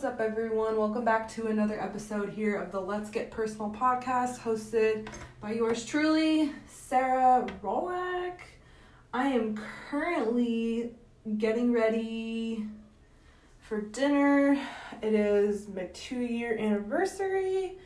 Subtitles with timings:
[0.00, 0.78] What's up, everyone?
[0.78, 5.08] Welcome back to another episode here of the Let's Get Personal podcast, hosted
[5.42, 8.38] by yours truly, Sarah Rolak.
[9.12, 9.60] I am
[9.90, 10.94] currently
[11.36, 12.66] getting ready
[13.58, 14.58] for dinner.
[15.02, 17.76] It is my two year anniversary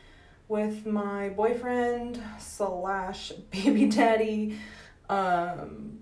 [0.47, 4.57] with my boyfriend slash baby daddy.
[5.09, 5.99] Um,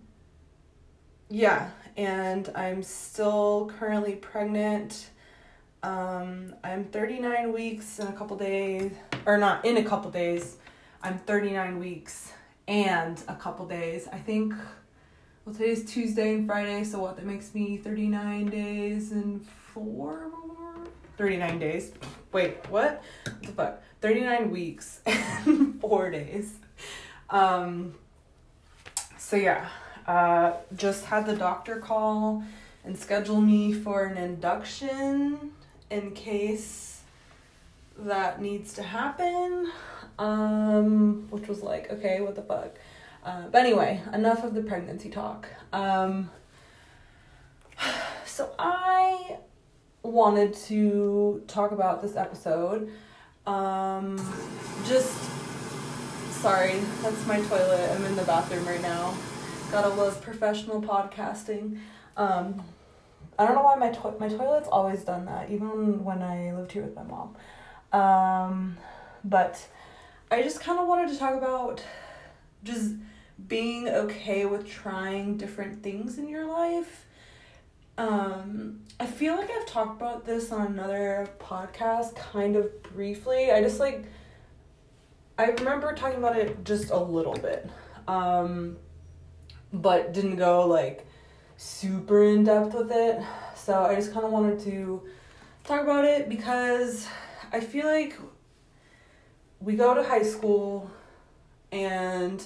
[1.28, 5.10] yeah, and I'm still currently pregnant.
[5.84, 8.94] Um, I'm 39 weeks in a couple days,
[9.26, 10.56] or not in a couple days.
[11.02, 12.32] I'm 39 weeks
[12.70, 14.08] and a couple days.
[14.10, 14.54] I think,
[15.44, 17.18] well, today's Tuesday and Friday, so what?
[17.18, 20.88] That makes me 39 days and four more?
[21.18, 21.92] 39 days.
[22.32, 23.04] Wait, what?
[23.26, 23.84] What the fuck?
[24.00, 26.54] 39 weeks and four days.
[27.30, 27.96] Um,
[29.18, 29.68] so yeah,
[30.08, 32.42] uh, just had the doctor call
[32.86, 35.52] and schedule me for an induction
[35.94, 37.02] in case
[37.98, 39.72] that needs to happen.
[40.18, 42.76] Um, which was like, okay, what the fuck?
[43.24, 45.48] Uh, but anyway, enough of the pregnancy talk.
[45.72, 46.30] Um,
[48.26, 49.38] so I
[50.02, 52.92] wanted to talk about this episode.
[53.46, 54.18] Um,
[54.88, 55.18] just
[56.32, 57.92] sorry, that's my toilet.
[57.92, 59.16] I'm in the bathroom right now.
[59.72, 61.80] Gotta love professional podcasting.
[62.18, 62.64] Um,
[63.38, 66.72] I don't know why my to- my toilet's always done that, even when I lived
[66.72, 67.36] here with my mom.
[67.92, 68.78] Um,
[69.24, 69.66] but
[70.32, 71.84] I just kind of wanted to talk about
[72.64, 72.96] just
[73.48, 77.06] being okay with trying different things in your life.
[77.98, 83.52] Um, I feel like I've talked about this on another podcast kind of briefly.
[83.52, 84.06] I just like
[85.38, 87.70] I remember talking about it just a little bit.
[88.08, 88.78] Um,
[89.72, 91.06] but didn't go like
[91.58, 93.22] super in depth with it.
[93.56, 95.02] So I just kind of wanted to
[95.64, 97.08] talk about it because
[97.52, 98.18] I feel like
[99.60, 100.92] we go to high school
[101.72, 102.44] and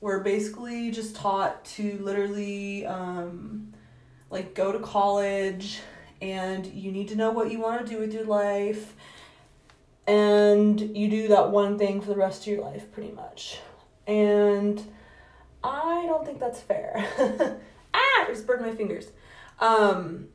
[0.00, 3.72] we're basically just taught to literally um,
[4.30, 5.80] like go to college
[6.20, 8.94] and you need to know what you want to do with your life
[10.06, 13.58] and you do that one thing for the rest of your life pretty much
[14.06, 14.84] and
[15.62, 17.60] i don't think that's fair
[18.22, 19.10] ah just burned my fingers.
[19.60, 20.28] Um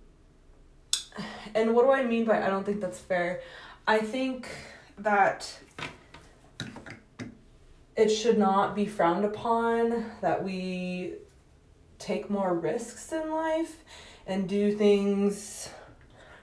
[1.55, 3.41] and what do i mean by i don't think that's fair.
[3.87, 4.47] I think
[4.97, 5.59] that
[7.95, 11.13] it should not be frowned upon that we
[11.97, 13.83] take more risks in life
[14.27, 15.69] and do things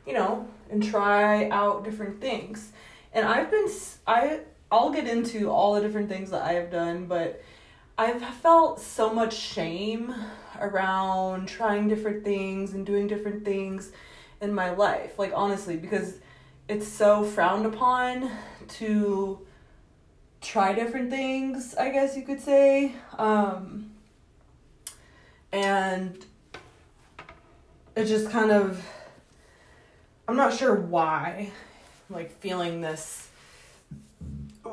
[0.07, 2.73] you know and try out different things.
[3.13, 3.69] And i've been
[4.07, 4.41] i
[4.73, 7.41] i'll get into all the different things that i have done but
[7.97, 10.15] i've felt so much shame
[10.61, 13.93] around trying different things and doing different things
[14.41, 16.19] in my life like honestly because
[16.69, 18.31] it's so frowned upon
[18.69, 19.39] to
[20.41, 23.91] try different things i guess you could say um
[25.53, 26.27] and
[27.97, 28.85] it just kind of
[30.27, 31.51] I'm not sure why
[32.11, 33.29] like feeling this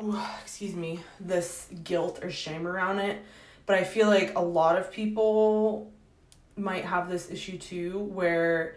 [0.42, 3.22] excuse me this guilt or shame around it
[3.66, 5.92] but I feel like a lot of people
[6.56, 8.76] might have this issue too where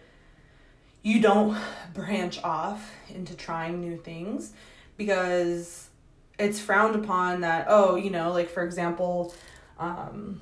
[1.02, 1.58] you don't
[1.94, 4.54] branch off into trying new things
[4.98, 5.90] because
[6.38, 9.34] it's frowned upon that oh you know like for example
[9.80, 10.42] um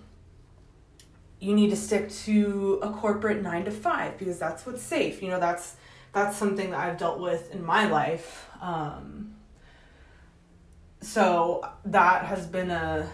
[1.44, 5.22] you need to stick to a corporate nine to five because that's what's safe.
[5.22, 5.76] You know, that's
[6.14, 8.48] that's something that I've dealt with in my life.
[8.62, 9.33] Um,
[11.04, 13.10] so that has been a,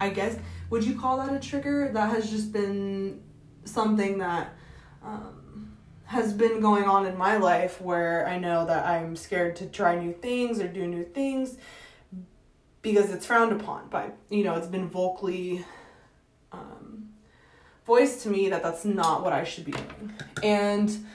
[0.00, 0.36] I guess,
[0.70, 1.90] would you call that a trigger?
[1.92, 3.22] That has just been
[3.64, 4.54] something that
[5.02, 9.66] um, has been going on in my life where I know that I'm scared to
[9.66, 11.56] try new things or do new things
[12.82, 15.64] because it's frowned upon by, you know, it's been vocally.
[16.52, 17.10] Um,
[17.90, 20.12] voiced to me that that's not what I should be doing.
[20.44, 21.06] And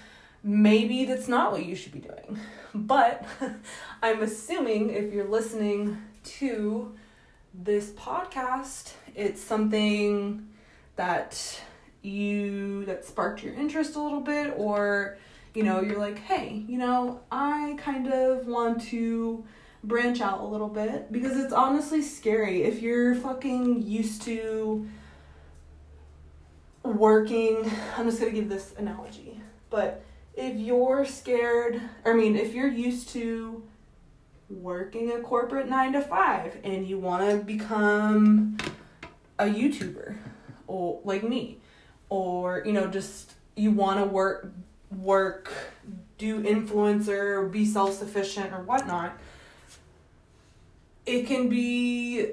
[0.46, 2.40] maybe that's not what you should be doing.
[2.74, 3.26] But
[4.04, 6.94] I'm assuming if you're listening to
[7.54, 10.48] this podcast, it's something
[10.96, 11.62] that
[12.04, 15.18] you that sparked your interest a little bit or
[15.56, 19.46] you know, you're like, "Hey, you know, I kind of want to
[19.86, 24.88] branch out a little bit because it's honestly scary if you're fucking used to
[26.84, 29.40] working i'm just going to give this analogy
[29.70, 30.05] but
[30.36, 33.64] if you're scared i mean if you're used to
[34.50, 38.58] working a corporate 9 to 5 and you want to become
[39.40, 40.18] a youtuber
[40.68, 41.60] or like me
[42.10, 44.52] or you know just you want to work
[44.92, 45.52] work
[46.18, 49.18] do influencer be self sufficient or whatnot,
[51.06, 52.32] it can be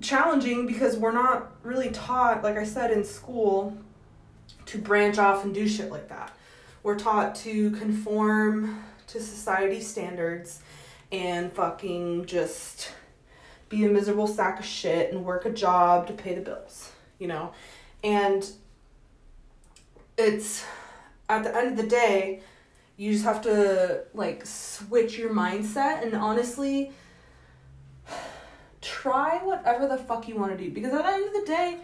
[0.00, 3.76] challenging because we're not really taught, like I said, in school
[4.66, 6.36] to branch off and do shit like that.
[6.82, 10.60] We're taught to conform to society standards
[11.12, 12.92] and fucking just
[13.68, 17.28] be a miserable sack of shit and work a job to pay the bills, you
[17.28, 17.52] know?
[18.02, 18.50] And
[20.18, 20.64] it's
[21.28, 22.42] at the end of the day,
[22.96, 26.92] you just have to like switch your mindset and honestly
[28.80, 31.78] try whatever the fuck you want to do because at the end of the day,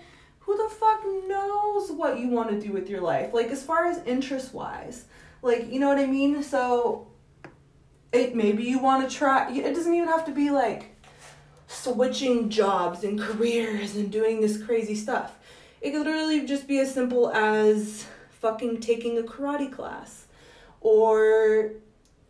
[0.49, 3.35] who the fuck knows what you want to do with your life?
[3.35, 5.05] Like as far as interest wise.
[5.43, 6.43] Like, you know what I mean?
[6.43, 7.07] So
[8.13, 10.97] it maybe you want to try it doesn't even have to be like
[11.67, 15.39] switching jobs and careers and doing this crazy stuff.
[15.83, 18.07] It could literally just be as simple as
[18.41, 20.29] fucking taking a karate class
[20.81, 21.73] or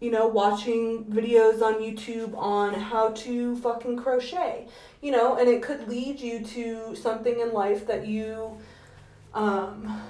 [0.01, 4.67] you know watching videos on YouTube on how to fucking crochet
[5.01, 8.57] you know and it could lead you to something in life that you
[9.35, 10.01] um,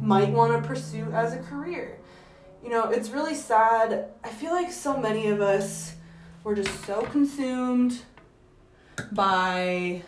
[0.00, 1.98] might want to pursue as a career.
[2.62, 4.10] You know it's really sad.
[4.24, 5.94] I feel like so many of us
[6.44, 8.02] were just so consumed
[9.12, 10.02] by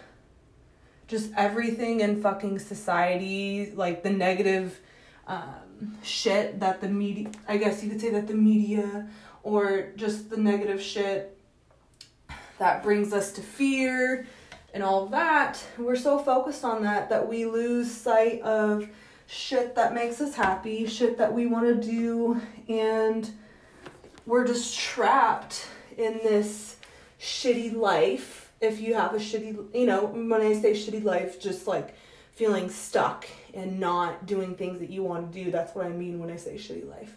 [1.06, 4.80] just everything in fucking society like the negative
[5.26, 9.08] um, shit that the media, I guess you could say that the media
[9.42, 11.36] or just the negative shit
[12.62, 14.24] that brings us to fear
[14.72, 15.60] and all that.
[15.76, 18.88] We're so focused on that that we lose sight of
[19.26, 23.28] shit that makes us happy, shit that we want to do, and
[24.26, 25.66] we're just trapped
[25.98, 26.76] in this
[27.20, 28.52] shitty life.
[28.60, 31.96] If you have a shitty, you know, when I say shitty life, just like
[32.30, 35.50] feeling stuck and not doing things that you want to do.
[35.50, 37.16] That's what I mean when I say shitty life.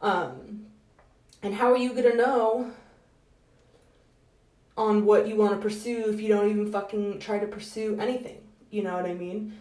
[0.00, 0.66] Um,
[1.42, 2.72] and how are you gonna know
[4.76, 8.38] on what you want to pursue if you don't even fucking try to pursue anything?
[8.70, 9.56] You know what I mean?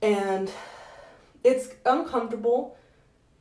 [0.00, 0.50] And
[1.44, 2.76] it's uncomfortable,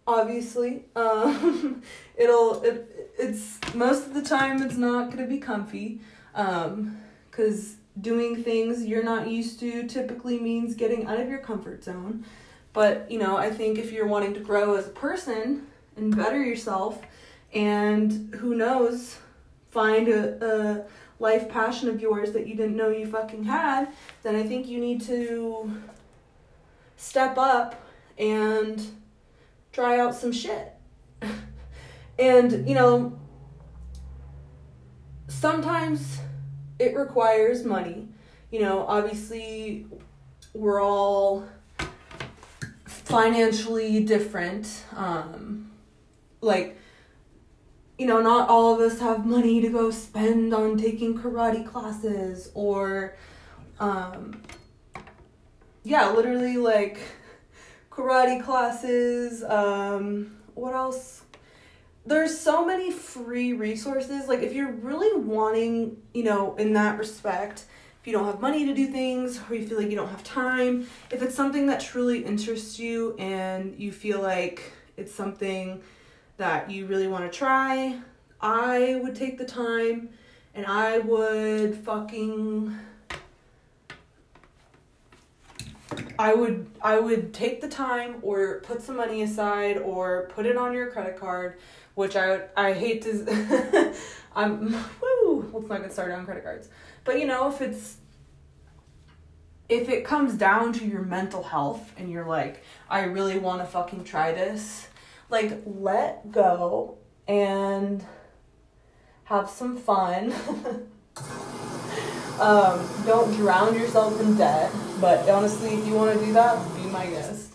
[0.08, 0.86] obviously.
[0.96, 1.82] Um,
[2.16, 6.02] it'll it, it's most of the time it's not gonna be comfy,
[6.36, 6.98] um,
[7.32, 12.26] cause doing things you're not used to typically means getting out of your comfort zone.
[12.74, 15.68] But, you know, I think if you're wanting to grow as a person
[15.98, 17.02] and better yourself,
[17.54, 19.18] and who knows,
[19.72, 20.86] find a, a
[21.22, 23.88] life passion of yours that you didn't know you fucking had,
[24.24, 25.72] then I think you need to
[26.98, 27.88] step up
[28.18, 28.86] and
[29.72, 30.74] try out some shit.
[32.20, 33.18] and, you know,
[35.28, 36.20] sometimes
[36.80, 38.08] it requires money.
[38.52, 39.86] You know, obviously,
[40.54, 41.48] we're all
[42.86, 44.84] financially different.
[44.96, 45.72] Um,
[46.42, 46.78] like,
[48.02, 52.50] you know, not all of us have money to go spend on taking karate classes
[52.56, 53.16] or,
[53.80, 54.42] um,
[55.84, 57.00] yeah, literally like
[57.92, 59.44] karate classes.
[59.44, 61.22] Um, what else?
[62.04, 64.28] there's so many free resources.
[64.28, 67.66] Like if you're really wanting, you know, in that respect,
[68.02, 70.24] if you don't have money to do things or you feel like you don't have
[70.24, 75.84] time, if it's something that truly interests you and you feel like it's something
[76.42, 78.00] that you really want to try,
[78.42, 80.10] I would take the time
[80.54, 82.76] and I would fucking
[86.18, 90.58] I would I would take the time or put some money aside or put it
[90.58, 91.58] on your credit card
[91.96, 93.94] which I I hate to.
[94.36, 94.72] I'm
[95.02, 95.50] woo.
[95.54, 96.70] Let's not get started on credit cards.
[97.04, 97.98] But you know, if it's
[99.70, 103.66] if it comes down to your mental health and you're like, I really want to
[103.66, 104.88] fucking try this,
[105.32, 106.98] like let go
[107.28, 108.04] and
[109.24, 110.34] have some fun.
[112.40, 114.72] um, don't drown yourself in debt.
[115.00, 117.54] But honestly, if you want to do that, be my guest.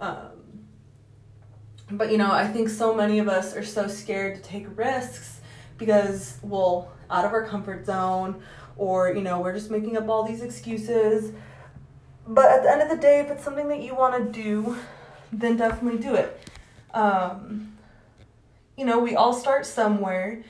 [0.00, 0.64] Um,
[1.90, 5.40] but you know, I think so many of us are so scared to take risks
[5.76, 8.42] because, well, out of our comfort zone,
[8.76, 11.32] or you know, we're just making up all these excuses.
[12.26, 14.76] But at the end of the day, if it's something that you want to do,
[15.32, 16.49] then definitely do it.
[16.94, 17.76] Um,
[18.76, 20.42] you know, we all start somewhere.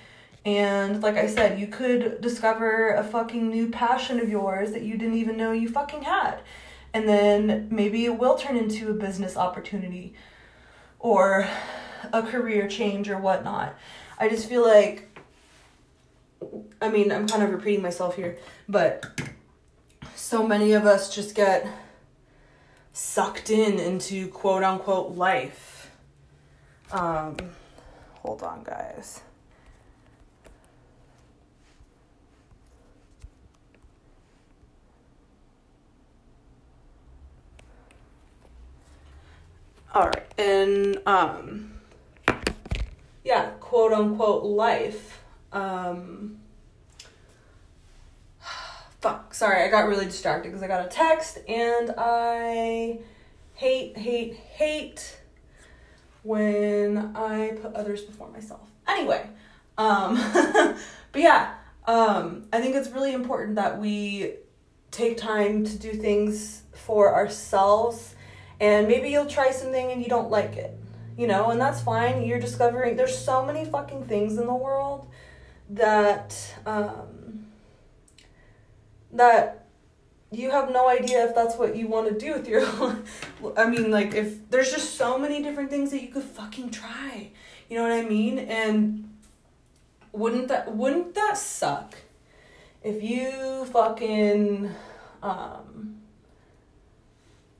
[0.44, 4.96] And like I said, you could discover a fucking new passion of yours that you
[4.96, 6.40] didn't even know you fucking had.
[6.94, 10.14] And then maybe it will turn into a business opportunity
[10.98, 11.46] or
[12.12, 13.76] a career change or whatnot.
[14.18, 15.18] I just feel like,
[16.80, 19.20] I mean, I'm kind of repeating myself here, but
[20.14, 21.66] so many of us just get
[22.92, 25.69] sucked in into quote unquote life.
[26.92, 27.36] Um,
[28.22, 29.22] Hold on, guys.
[39.92, 41.72] All right, and um,
[43.24, 45.20] yeah, quote unquote life.
[45.50, 46.40] Um,
[49.00, 52.98] fuck, sorry, I got really distracted because I got a text and I
[53.54, 55.19] hate, hate, hate
[56.22, 58.68] when I put others before myself.
[58.86, 59.26] Anyway,
[59.78, 60.14] um,
[61.12, 61.54] but yeah,
[61.86, 64.34] um, I think it's really important that we
[64.90, 68.14] take time to do things for ourselves
[68.58, 70.76] and maybe you'll try something and you don't like it
[71.16, 75.08] you know and that's fine you're discovering there's so many fucking things in the world
[75.68, 76.36] that
[76.66, 77.46] um
[79.12, 79.59] that
[80.32, 82.64] you have no idea if that's what you want to do with your.
[83.56, 87.30] I mean, like, if there's just so many different things that you could fucking try.
[87.68, 88.38] You know what I mean?
[88.38, 89.10] And
[90.12, 91.94] wouldn't that wouldn't that suck
[92.82, 94.70] if you fucking
[95.22, 95.96] um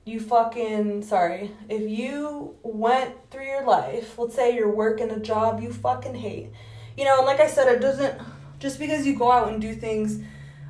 [0.03, 5.61] you fucking sorry if you went through your life let's say you're working a job
[5.61, 6.49] you fucking hate
[6.97, 8.19] you know and like i said it doesn't
[8.59, 10.19] just because you go out and do things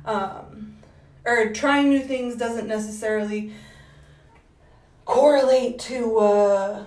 [0.04, 0.51] um
[1.24, 3.52] or trying new things doesn't necessarily
[5.04, 6.84] correlate to uh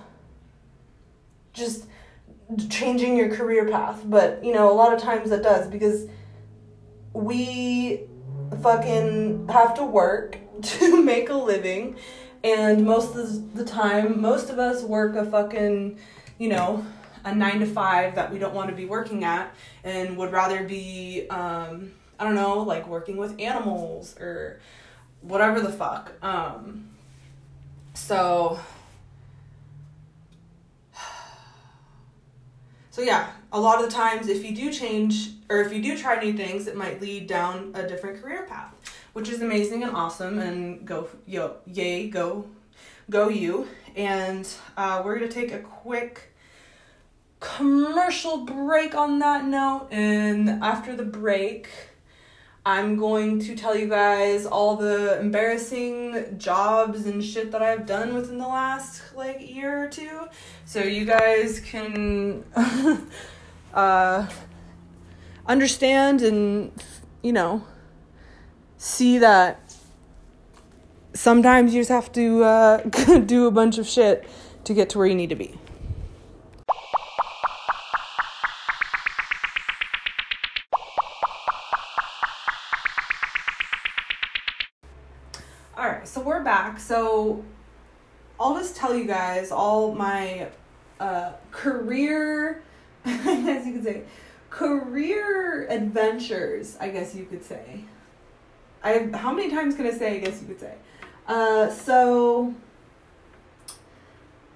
[1.54, 1.86] just
[2.70, 4.01] changing your career path.
[4.06, 6.08] But you know a lot of times it does because
[7.13, 8.01] we
[8.62, 11.96] fucking have to work to make a living
[12.46, 15.98] and most of the time, most of us work a fucking,
[16.38, 16.86] you know,
[17.24, 19.51] a nine to five that we don't want to be working at
[19.84, 24.60] and would rather be, um, I don't know, like working with animals or
[25.22, 26.13] whatever the fuck.
[26.22, 26.89] Um,
[27.93, 28.60] so,
[32.91, 35.98] so yeah, a lot of the times if you do change or if you do
[35.98, 38.74] try new things, it might lead down a different career path
[39.15, 40.39] which is amazing and awesome.
[40.39, 42.48] And go, yo, yay, go,
[43.10, 43.65] go you.
[43.95, 44.45] And
[44.75, 46.34] uh, we're gonna take a quick
[47.39, 49.88] commercial break on that note.
[49.89, 51.69] And after the break,
[52.67, 58.15] I'm going to tell you guys all the embarrassing jobs and shit that I've done
[58.15, 60.22] within the last like year or two.
[60.65, 62.43] So you guys can
[63.74, 64.27] uh,
[65.45, 66.72] understand and,
[67.22, 67.63] you know,
[68.77, 69.60] see that
[71.13, 72.77] sometimes you just have to uh,
[73.25, 74.27] do a bunch of shit
[74.63, 75.55] to get to where you need to be.
[87.25, 87.44] So
[88.39, 90.50] I'll just tell you guys all my
[91.00, 92.62] uh, career,
[93.05, 94.03] as you could say,
[94.50, 97.82] career adventures, I guess you could say.
[98.84, 100.17] I how many times can I say?
[100.17, 100.75] I guess you could say.
[101.27, 102.53] Uh, so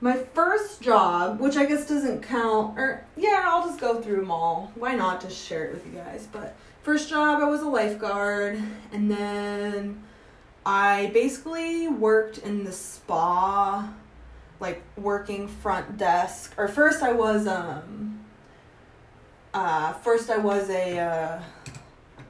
[0.02, 4.32] my first job, which I guess doesn't count, or yeah, I'll just go through them
[4.32, 4.72] all.
[4.76, 6.28] Why not just share it with you guys?
[6.32, 8.62] But first job, I was a lifeguard,
[8.92, 10.04] and then
[10.70, 13.92] I basically worked in the spa,
[14.60, 16.54] like working front desk.
[16.58, 18.26] Or first, I was um.
[19.52, 21.42] Uh, first, I was a uh,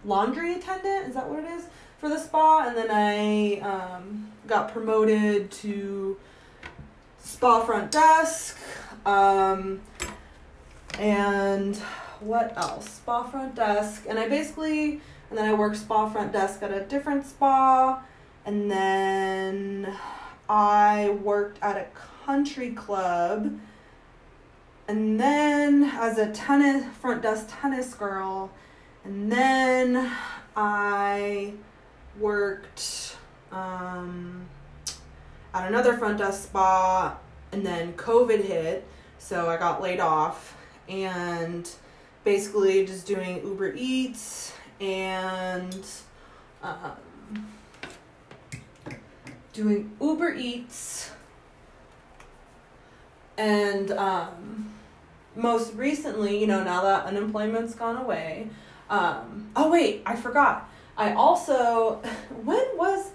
[0.06, 1.10] laundry attendant.
[1.10, 1.66] Is that what it is?
[2.00, 6.18] for the spa, and then I um, got promoted to
[7.22, 8.58] spa front desk.
[9.06, 9.82] Um,
[10.98, 11.76] and
[12.22, 12.90] what else?
[12.90, 16.82] Spa front desk, and I basically, and then I worked spa front desk at a
[16.82, 18.02] different spa,
[18.46, 19.96] and then
[20.48, 21.86] I worked at a
[22.26, 23.60] country club,
[24.88, 28.52] and then as a tennis front desk tennis girl,
[29.04, 30.12] and then
[30.56, 31.54] I
[32.20, 33.18] worked
[33.52, 34.48] um,
[35.54, 37.18] at another front desk spa,
[37.52, 41.70] and then COVID hit, so I got laid off, and
[42.24, 45.86] basically just doing Uber Eats and
[46.64, 46.92] um,
[49.54, 51.12] doing Uber Eats
[53.38, 54.74] and um,
[55.36, 58.50] most recently, you know, now that unemployment's gone away.
[58.90, 60.70] Um, oh wait, I forgot.
[60.98, 62.02] I also
[62.44, 63.12] when was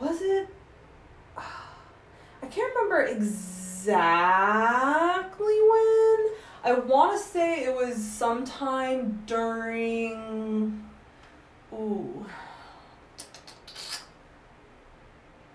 [0.00, 0.48] was it
[1.36, 4.26] I can't remember exactly
[5.70, 6.18] when.
[6.64, 10.88] I want to say it was sometime during
[11.72, 12.24] ooh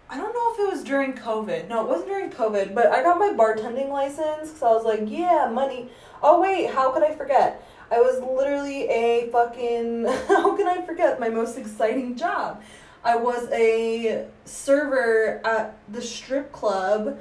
[0.09, 1.67] I don't know if it was during COVID.
[1.67, 5.01] No, it wasn't during COVID, but I got my bartending license because I was like,
[5.05, 5.89] yeah, money.
[6.23, 7.67] Oh, wait, how could I forget?
[7.91, 10.05] I was literally a fucking.
[10.27, 12.61] How can I forget my most exciting job?
[13.03, 17.19] I was a server at the strip club.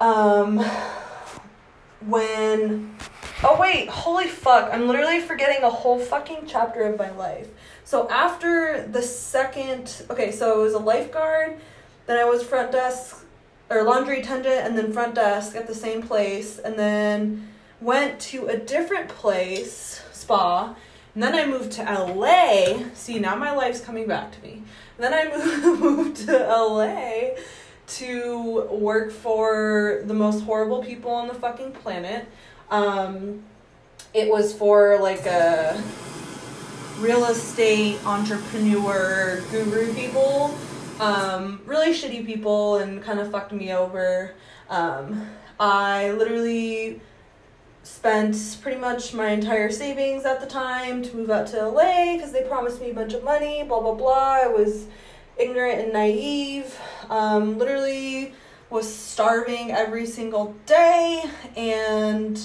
[0.00, 0.58] Um,
[2.06, 2.96] when.
[3.42, 4.70] Oh, wait, holy fuck.
[4.72, 7.48] I'm literally forgetting a whole fucking chapter of my life.
[7.84, 11.60] So after the second, okay, so it was a lifeguard,
[12.10, 13.24] then I was front desk
[13.70, 17.48] or laundry attendant, and then front desk at the same place, and then
[17.80, 20.74] went to a different place, spa,
[21.14, 22.82] and then I moved to LA.
[22.94, 24.64] See, now my life's coming back to me.
[24.98, 27.40] then I moved, moved to LA
[27.98, 32.26] to work for the most horrible people on the fucking planet.
[32.72, 33.44] Um,
[34.12, 35.80] it was for like a
[36.98, 40.58] real estate entrepreneur guru people.
[41.00, 44.34] Um, really shitty people and kind of fucked me over.
[44.68, 45.26] Um,
[45.58, 47.00] I literally
[47.82, 52.32] spent pretty much my entire savings at the time to move out to LA because
[52.32, 54.40] they promised me a bunch of money, blah, blah, blah.
[54.44, 54.86] I was
[55.38, 56.78] ignorant and naive.
[57.08, 58.34] Um, literally
[58.68, 61.24] was starving every single day
[61.56, 62.40] and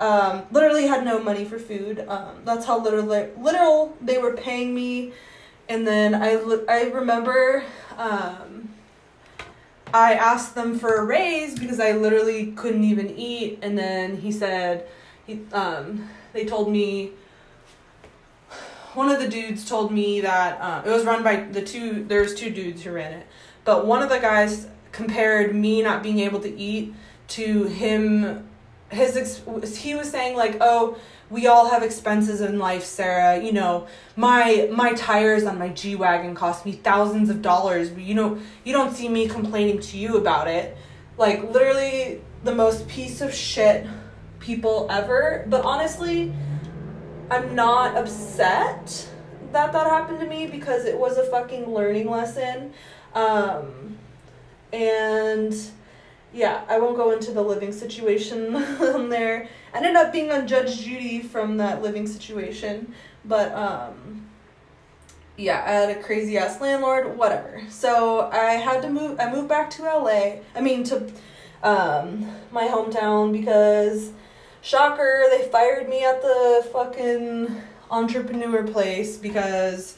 [0.00, 2.04] um, literally had no money for food.
[2.06, 5.12] Um, that's how little, literal they were paying me.
[5.68, 6.32] And then I,
[6.68, 7.64] I remember
[7.96, 8.68] um,
[9.92, 13.60] I asked them for a raise because I literally couldn't even eat.
[13.62, 14.88] And then he said,
[15.26, 17.12] he, um, they told me,
[18.94, 22.34] one of the dudes told me that uh, it was run by the two, there's
[22.34, 23.26] two dudes who ran it.
[23.64, 26.94] But one of the guys compared me not being able to eat
[27.28, 28.48] to him
[28.90, 30.96] his ex- he was saying like oh
[31.30, 33.42] we all have expenses in life sarah.
[33.42, 33.86] You know
[34.16, 38.72] my my tires on my g-wagon cost me thousands of dollars but you know you
[38.72, 40.76] don't see me complaining to you about it.
[41.16, 43.86] Like literally the most piece of shit
[44.38, 45.44] people ever.
[45.48, 46.32] But honestly
[47.30, 49.08] i'm not upset
[49.52, 52.72] that that happened to me because it was a fucking learning lesson.
[53.14, 53.98] Um
[54.72, 55.54] and
[56.34, 59.48] yeah, I won't go into the living situation on there.
[59.72, 62.92] I ended up being on Judge Judy from that living situation,
[63.24, 64.26] but um,
[65.36, 67.62] yeah, I had a crazy ass landlord, whatever.
[67.68, 69.18] So I had to move.
[69.20, 70.36] I moved back to LA.
[70.54, 71.10] I mean to
[71.62, 74.12] um, my hometown because
[74.60, 79.96] shocker, they fired me at the fucking entrepreneur place because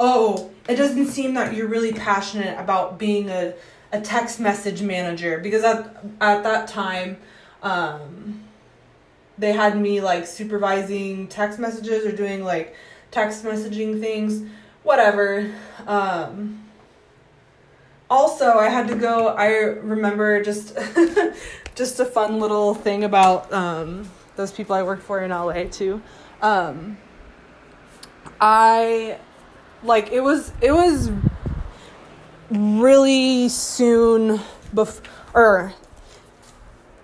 [0.00, 3.54] oh, it doesn't seem that you're really passionate about being a
[3.92, 7.16] a text message manager because at at that time
[7.62, 8.44] um,
[9.38, 12.74] they had me like supervising text messages or doing like
[13.10, 14.48] text messaging things
[14.82, 15.52] whatever.
[15.86, 16.64] Um,
[18.10, 20.76] also i had to go i remember just
[21.74, 26.00] just a fun little thing about um, those people i worked for in la too.
[26.40, 26.96] Um,
[28.40, 29.18] i
[29.82, 31.10] like it was it was
[32.50, 34.40] really soon
[34.74, 35.74] before, or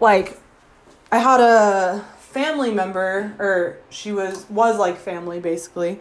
[0.01, 0.39] like,
[1.13, 6.01] I had a family member, or she was was like family basically.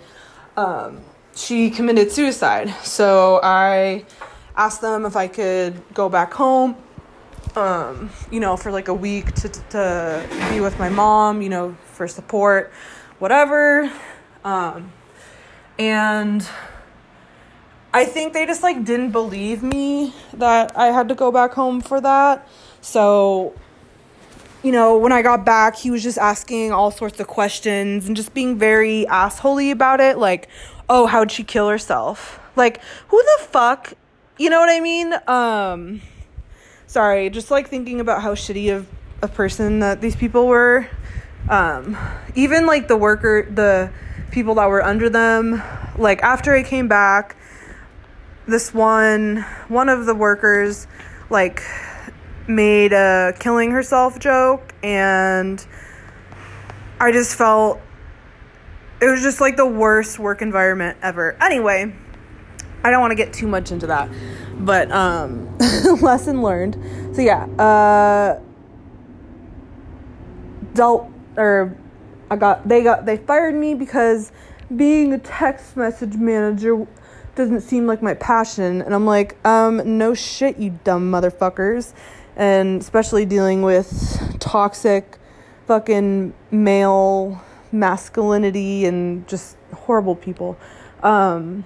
[0.57, 1.01] Um,
[1.35, 4.05] she committed suicide, so I
[4.55, 6.75] asked them if I could go back home.
[7.55, 11.41] Um, you know, for like a week to to be with my mom.
[11.41, 12.71] You know, for support,
[13.19, 13.91] whatever.
[14.43, 14.91] Um,
[15.77, 16.47] and
[17.93, 21.79] I think they just like didn't believe me that I had to go back home
[21.79, 22.47] for that.
[22.81, 23.53] So,
[24.63, 28.15] you know, when I got back, he was just asking all sorts of questions and
[28.15, 30.17] just being very assholey about it.
[30.17, 30.49] Like,
[30.89, 32.39] oh, how'd she kill herself?
[32.55, 33.93] Like, who the fuck?
[34.39, 35.13] You know what I mean?
[35.27, 36.01] Um,
[36.87, 38.87] sorry, just like thinking about how shitty of
[39.21, 40.87] a person that these people were.
[41.47, 41.95] Um,
[42.33, 43.91] even like the worker, the
[44.31, 45.61] people that were under them,
[45.97, 47.35] like after I came back,
[48.47, 50.87] this one one of the workers
[51.29, 51.63] like
[52.47, 55.65] made a killing herself joke and
[56.99, 57.79] I just felt
[59.01, 61.35] it was just like the worst work environment ever.
[61.41, 61.93] Anyway,
[62.83, 64.09] I don't want to get too much into that.
[64.59, 65.57] But um
[66.01, 66.77] lesson learned.
[67.15, 68.39] So yeah, uh
[70.73, 71.77] dealt or
[72.29, 74.31] I got they got they fired me because
[74.75, 76.87] being a text message manager
[77.35, 78.81] doesn't seem like my passion.
[78.81, 81.93] And I'm like, um, no shit, you dumb motherfuckers.
[82.35, 85.17] And especially dealing with toxic
[85.67, 87.41] fucking male
[87.71, 90.57] masculinity and just horrible people.
[91.01, 91.65] Um,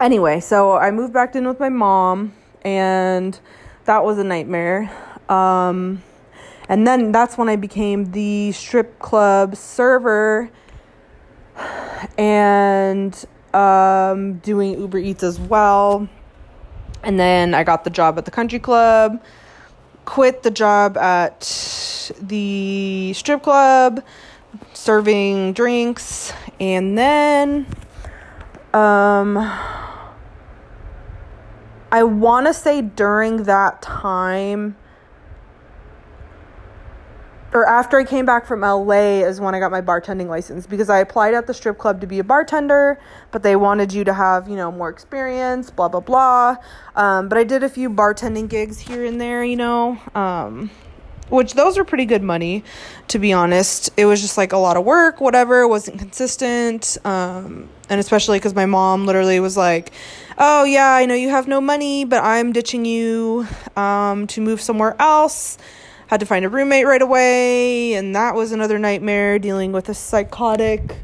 [0.00, 2.34] anyway, so I moved back in with my mom.
[2.64, 3.38] and
[3.84, 4.90] that was a nightmare.
[5.28, 6.02] Um,
[6.68, 10.50] and then that's when I became the strip club server
[12.18, 13.24] and
[13.54, 16.08] um, doing Uber Eats as well.
[17.02, 19.22] And then I got the job at the country club,
[20.04, 21.40] quit the job at
[22.20, 24.04] the strip club,
[24.72, 27.66] serving drinks, and then
[28.74, 29.36] um
[31.90, 34.76] I want to say during that time
[37.52, 40.88] or after I came back from LA is when I got my bartending license because
[40.88, 42.98] I applied at the strip club to be a bartender,
[43.30, 46.56] but they wanted you to have, you know, more experience, blah, blah, blah.
[46.96, 50.70] Um, but I did a few bartending gigs here and there, you know, um,
[51.28, 52.64] which those were pretty good money,
[53.08, 53.90] to be honest.
[53.98, 56.96] It was just like a lot of work, whatever, it wasn't consistent.
[57.04, 59.92] Um, and especially because my mom literally was like,
[60.38, 64.62] oh, yeah, I know you have no money, but I'm ditching you um, to move
[64.62, 65.58] somewhere else
[66.12, 69.94] had to find a roommate right away and that was another nightmare dealing with a
[69.94, 70.98] psychotic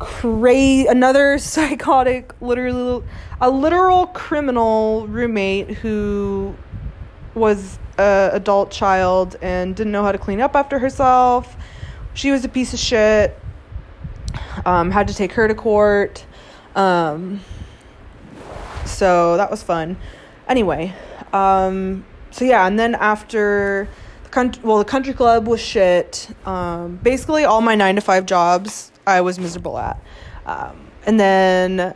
[0.00, 3.04] crazy another psychotic literally
[3.40, 6.52] a literal criminal roommate who
[7.36, 11.56] was a adult child and didn't know how to clean up after herself.
[12.14, 13.38] She was a piece of shit.
[14.66, 16.26] Um, had to take her to court.
[16.74, 17.40] Um,
[18.84, 19.98] so that was fun.
[20.48, 20.92] Anyway
[21.32, 23.88] um, so yeah and then after
[24.32, 26.28] country, well, the country club was shit.
[26.44, 30.02] Um, basically, all my nine to five jobs I was miserable at.
[30.44, 31.94] Um, and then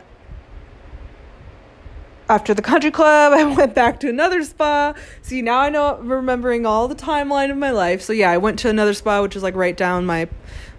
[2.29, 4.93] after the country club, I went back to another spa.
[5.21, 8.01] See, now I know remembering all the timeline of my life.
[8.01, 10.29] So yeah, I went to another spa, which was like right down my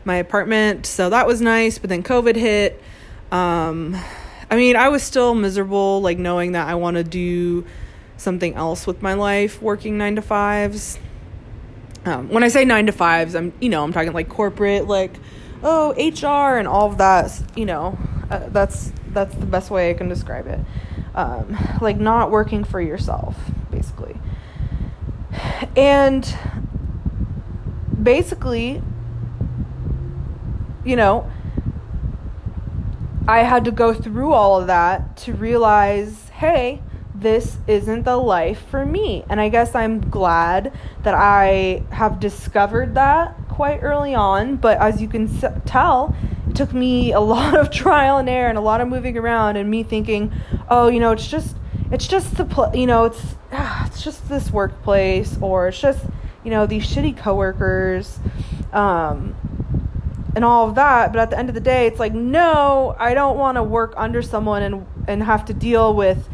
[0.04, 0.86] my apartment.
[0.86, 1.78] So that was nice.
[1.78, 2.80] But then COVID hit.
[3.30, 3.94] Um,
[4.50, 7.66] I mean, I was still miserable, like knowing that I want to do
[8.16, 10.98] something else with my life, working nine to fives.
[12.08, 15.18] Um, when I say nine to fives, I'm you know I'm talking like corporate, like
[15.62, 17.42] oh HR and all of that.
[17.54, 17.98] You know,
[18.30, 20.60] uh, that's that's the best way I can describe it.
[21.14, 23.36] Um, like not working for yourself,
[23.70, 24.16] basically.
[25.76, 26.34] And
[28.02, 28.82] basically,
[30.84, 31.30] you know,
[33.26, 36.80] I had to go through all of that to realize, hey,
[37.20, 39.24] this isn't the life for me.
[39.28, 44.56] And I guess I'm glad that I have discovered that quite early on.
[44.56, 45.28] But as you can
[45.66, 46.14] tell,
[46.48, 49.56] it took me a lot of trial and error and a lot of moving around
[49.56, 50.32] and me thinking,
[50.68, 51.56] oh, you know, it's just.
[51.90, 56.04] It's just the pl- you know it's ah, it's just this workplace or it's just
[56.44, 58.18] you know these shitty coworkers
[58.74, 59.34] um,
[60.36, 61.14] and all of that.
[61.14, 63.94] But at the end of the day, it's like, no, I don't want to work
[63.96, 66.28] under someone and and have to deal with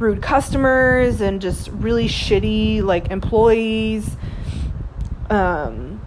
[0.00, 4.16] rude customers and just really shitty like employees.
[5.28, 6.00] Um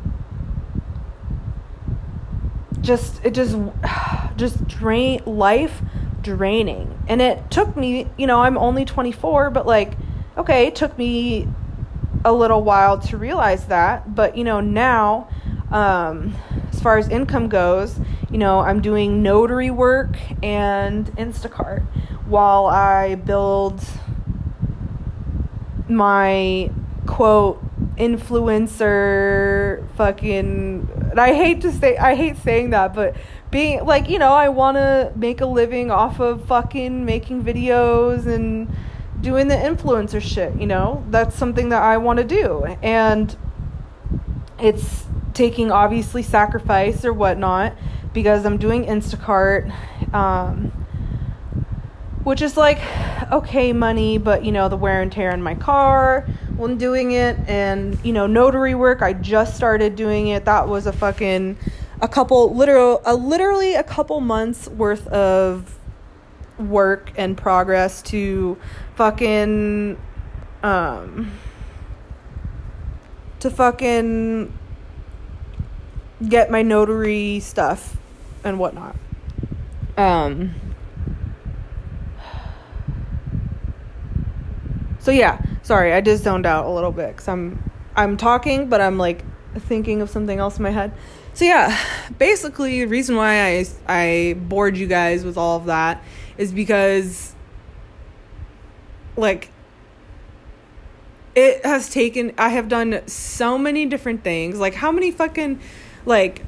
[2.81, 3.55] just it just
[4.35, 5.81] just drain life
[6.21, 6.97] draining.
[7.07, 9.93] And it took me you know i'm only 24 but like
[10.37, 11.47] okay it took me
[12.25, 14.15] a little while to realize that.
[14.15, 15.29] But you know now
[15.71, 16.35] um
[16.71, 21.85] as far as income goes you know i'm doing notary work and instacart
[22.25, 23.83] while I build
[25.89, 26.71] my
[27.05, 27.61] quote
[27.97, 33.15] influencer fucking and I hate to say I hate saying that but
[33.51, 38.25] being like you know I want to make a living off of fucking making videos
[38.25, 38.73] and
[39.21, 41.03] doing the influencer shit you know?
[41.09, 43.35] That's something that I want to do and
[44.59, 47.73] it's taking obviously sacrifice or whatnot
[48.13, 49.73] because I'm doing Instacart
[50.13, 50.82] um,
[52.23, 52.79] which is like
[53.31, 56.25] okay money but you know the wear and tear in my car
[56.57, 59.01] when doing it and you know notary work.
[59.01, 60.45] I just started doing it.
[60.45, 61.57] That was a fucking
[62.01, 65.77] a couple literal a literally a couple months worth of
[66.57, 68.57] work and progress to
[68.95, 69.97] fucking
[70.61, 71.31] um
[73.39, 74.57] to fucking
[76.27, 77.97] get my notary stuff
[78.43, 78.95] and whatnot.
[79.97, 80.53] Um
[85.03, 87.61] So yeah, sorry, I just zoned out a little bit because I'm
[87.93, 90.93] I'm talking, but I'm like thinking of something else in my head.
[91.33, 91.77] So yeah,
[92.17, 96.01] basically, the reason why I I bored you guys with all of that
[96.37, 97.35] is because
[99.17, 99.49] like
[101.35, 104.57] it has taken I have done so many different things.
[104.57, 105.59] Like how many fucking
[106.05, 106.43] like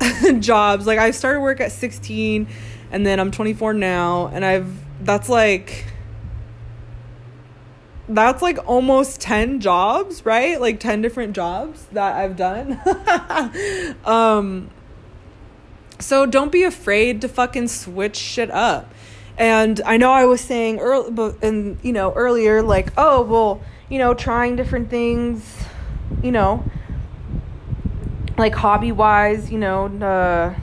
[0.38, 0.86] jobs?
[0.86, 2.46] Like I started work at 16
[2.92, 4.72] and then I'm 24 now and I've
[5.04, 5.86] that's like
[8.14, 10.60] that's like almost 10 jobs, right?
[10.60, 12.80] Like 10 different jobs that I've done.
[14.04, 14.70] um
[15.98, 18.92] so don't be afraid to fucking switch shit up.
[19.38, 23.98] And I know I was saying early and you know earlier like, "Oh, well, you
[23.98, 25.64] know, trying different things,
[26.22, 26.64] you know,
[28.36, 30.54] like hobby-wise, you know, uh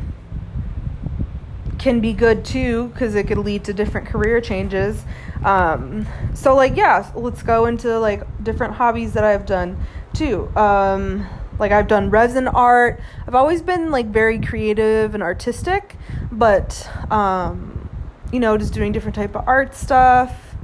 [1.79, 5.03] can be good too because it could lead to different career changes.
[5.43, 9.77] Um, so like yeah, let's go into like different hobbies that I've done
[10.13, 10.55] too.
[10.55, 13.01] Um, like I've done resin art.
[13.25, 15.95] I've always been like very creative and artistic,
[16.31, 17.89] but um,
[18.31, 20.55] you know, just doing different type of art stuff.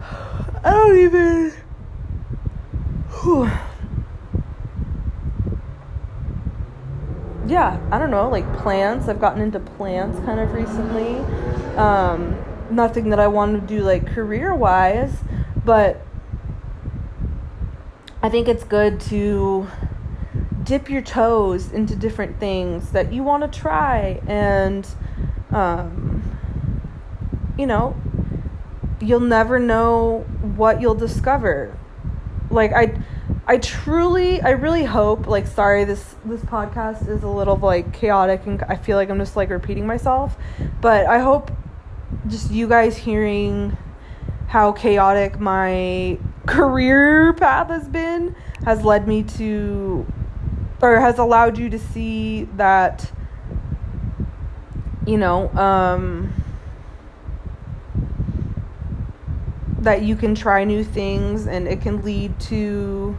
[0.64, 1.52] I don't even.
[3.22, 3.50] Whew.
[7.50, 9.08] Yeah, I don't know, like plants.
[9.08, 11.16] I've gotten into plants kind of recently.
[11.76, 15.18] Um, nothing that I want to do like career wise,
[15.64, 16.06] but
[18.22, 19.66] I think it's good to
[20.62, 24.86] dip your toes into different things that you want to try and
[25.50, 26.22] um,
[27.58, 27.96] you know
[29.00, 30.20] you'll never know
[30.56, 31.76] what you'll discover
[32.50, 32.94] like i
[33.46, 35.26] I truly, I really hope.
[35.26, 39.18] Like, sorry, this this podcast is a little like chaotic, and I feel like I'm
[39.18, 40.36] just like repeating myself.
[40.80, 41.50] But I hope
[42.28, 43.76] just you guys hearing
[44.48, 50.06] how chaotic my career path has been has led me to,
[50.82, 53.10] or has allowed you to see that,
[55.06, 56.32] you know, um,
[59.80, 63.16] that you can try new things and it can lead to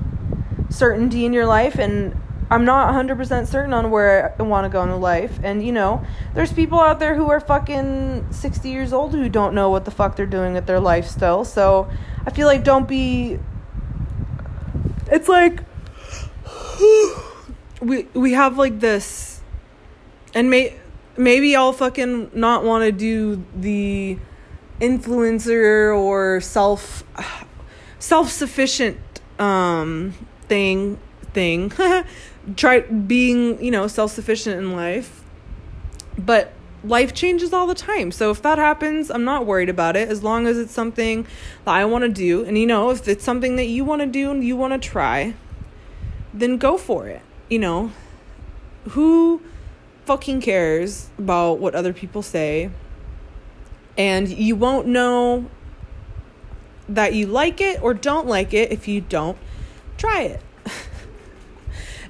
[0.69, 2.15] certainty in your life and
[2.51, 5.39] I'm not 100% certain on where I want to go in life.
[5.41, 9.55] And, you know, there's people out there who are fucking 60 years old who don't
[9.55, 11.45] know what the fuck they're doing with their life still.
[11.45, 11.89] So
[12.25, 13.39] I feel like don't be.
[15.09, 15.63] It's like.
[17.81, 19.39] we, we have like this.
[20.33, 20.75] And may,
[21.15, 24.17] maybe I'll fucking not want to do the
[24.81, 27.03] influencer or self
[27.99, 28.97] self-sufficient
[29.39, 30.13] um
[30.47, 30.99] thing
[31.33, 31.71] thing.
[32.55, 35.23] Try being you know self-sufficient in life.
[36.17, 36.51] But
[36.83, 38.11] life changes all the time.
[38.11, 40.09] So if that happens i'm not worried about it.
[40.09, 41.23] As long as it's something
[41.65, 44.07] that i want to do and you know if it's something that you want to
[44.07, 45.33] do and you want to try
[46.33, 47.91] then go for it you know?
[48.91, 49.41] Who
[50.05, 52.71] fucking cares about what other people say
[53.97, 55.49] and you won't know
[56.87, 59.37] that you like it or don't like it if you don't
[59.97, 60.41] try it.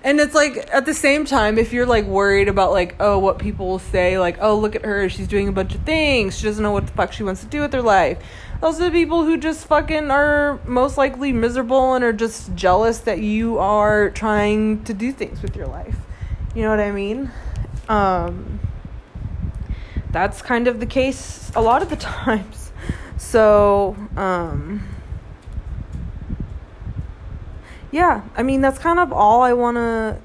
[0.04, 3.38] and it's like at the same time, if you're like worried about like, oh, what
[3.40, 6.46] people will say, like, oh, look at her, she's doing a bunch of things, she
[6.46, 8.18] doesn't know what the fuck she wants to do with her life.
[8.62, 13.00] Those are the people who just fucking are most likely miserable and are just jealous
[13.00, 15.96] that you are trying to do things with your life.
[16.54, 17.32] You know what I mean?
[17.90, 18.60] Um,
[20.12, 22.72] that's kind of the case a lot of the times.
[23.18, 24.88] So, um,
[27.92, 30.18] yeah, I mean, that's kind of all I want to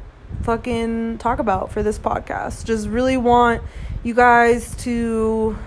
[0.42, 2.64] fucking talk about for this podcast.
[2.64, 3.62] Just really want
[4.02, 5.58] you guys to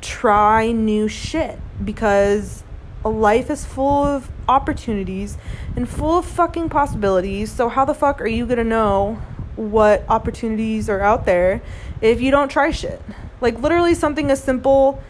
[0.00, 2.64] try new shit because
[3.04, 5.36] a life is full of opportunities
[5.76, 7.52] and full of fucking possibilities.
[7.52, 9.18] So, how the fuck are you gonna know
[9.56, 11.62] what opportunities are out there
[12.00, 13.02] if you don't try shit?
[13.40, 15.02] Like, literally, something as simple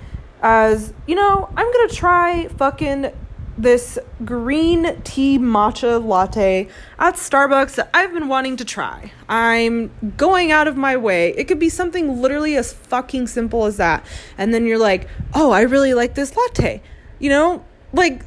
[0.43, 3.13] as, you know, I'm gonna try fucking
[3.59, 9.13] this green tea matcha latte at Starbucks that I've been wanting to try.
[9.29, 11.31] I'm going out of my way.
[11.37, 14.05] It could be something literally as fucking simple as that.
[14.39, 16.81] And then you're like, oh, I really like this latte.
[17.19, 18.23] You know, like,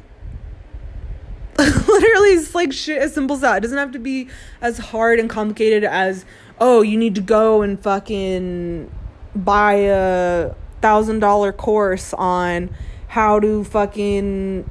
[1.58, 3.58] literally, it's like shit as simple as that.
[3.58, 4.28] It doesn't have to be
[4.60, 6.24] as hard and complicated as,
[6.58, 8.90] oh, you need to go and fucking
[9.36, 12.74] buy a thousand dollar course on
[13.08, 14.68] how to fucking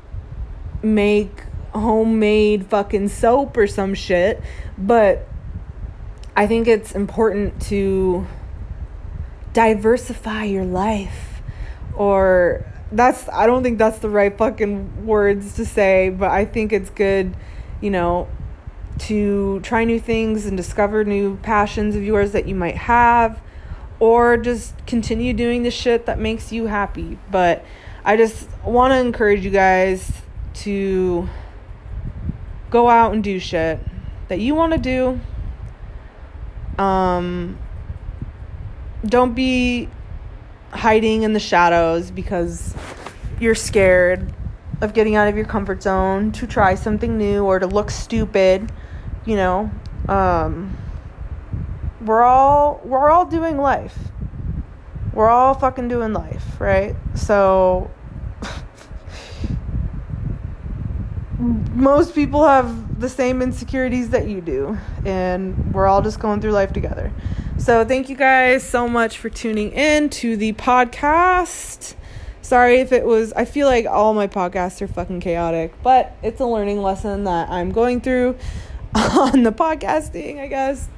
[0.82, 1.43] make
[1.74, 4.41] homemade fucking soap or some shit.
[4.78, 5.28] But
[6.36, 8.28] I think it's important to
[9.54, 11.41] diversify your life.
[11.96, 16.71] Or that's, I don't think that's the right fucking words to say, but I think
[16.71, 17.36] it's good,
[17.82, 18.27] you know,
[18.99, 23.41] to try new things and discover new passions of yours that you might have.
[23.99, 27.17] Or just continue doing the shit that makes you happy.
[27.32, 27.63] But
[28.03, 30.12] I just want to encourage you guys
[30.56, 31.29] to
[32.69, 33.79] go out and do shit
[34.27, 35.19] that you want to do.
[36.84, 37.58] Um,
[39.06, 39.89] don't be
[40.73, 42.75] hiding in the shadows because
[43.39, 44.33] you're scared
[44.81, 48.71] of getting out of your comfort zone to try something new or to look stupid,
[49.25, 49.71] you know,
[50.09, 50.77] um,
[52.01, 53.97] we're all we're all doing life.
[55.13, 56.95] We're all fucking doing life, right?
[57.13, 57.89] So
[61.39, 66.51] most people have the same insecurities that you do, and we're all just going through
[66.51, 67.12] life together.
[67.58, 71.95] So, thank you guys so much for tuning in to the podcast.
[72.41, 76.41] Sorry if it was, I feel like all my podcasts are fucking chaotic, but it's
[76.41, 78.38] a learning lesson that I'm going through
[78.95, 80.89] on the podcasting, I guess.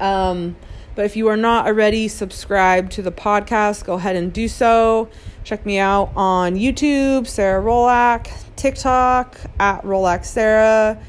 [0.00, 0.56] Um,
[0.94, 5.08] but if you are not already subscribed to the podcast, go ahead and do so.
[5.48, 11.02] Check me out on YouTube, Sarah Rolak, TikTok at Rolak Sarah,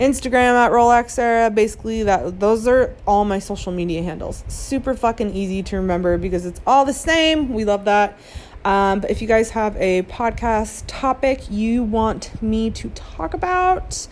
[0.00, 1.48] Instagram at Rolak Sarah.
[1.48, 4.42] Basically, that those are all my social media handles.
[4.48, 7.54] Super fucking easy to remember because it's all the same.
[7.54, 8.18] We love that.
[8.64, 14.08] Um, but if you guys have a podcast topic you want me to talk about,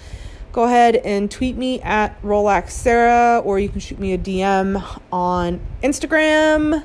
[0.52, 5.00] go ahead and tweet me at Rolak Sarah, or you can shoot me a DM
[5.10, 6.84] on Instagram.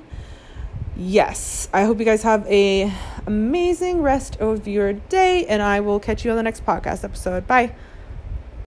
[1.02, 2.94] Yes, I hope you guys have a
[3.26, 7.48] amazing rest of your day, and I will catch you on the next podcast episode.
[7.48, 7.74] Bye.